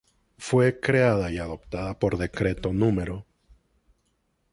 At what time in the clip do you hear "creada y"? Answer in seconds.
0.79-1.37